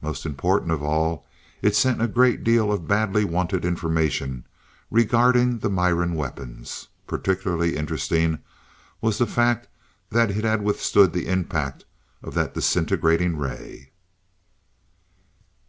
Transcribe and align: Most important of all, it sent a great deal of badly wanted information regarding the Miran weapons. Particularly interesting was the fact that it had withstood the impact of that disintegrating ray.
Most 0.00 0.24
important 0.24 0.70
of 0.70 0.80
all, 0.80 1.26
it 1.60 1.74
sent 1.74 2.00
a 2.00 2.06
great 2.06 2.44
deal 2.44 2.70
of 2.70 2.86
badly 2.86 3.24
wanted 3.24 3.64
information 3.64 4.46
regarding 4.92 5.58
the 5.58 5.68
Miran 5.68 6.14
weapons. 6.14 6.86
Particularly 7.08 7.74
interesting 7.76 8.38
was 9.00 9.18
the 9.18 9.26
fact 9.26 9.66
that 10.10 10.30
it 10.30 10.44
had 10.44 10.62
withstood 10.62 11.12
the 11.12 11.26
impact 11.26 11.84
of 12.22 12.34
that 12.34 12.54
disintegrating 12.54 13.36
ray. 13.36 13.90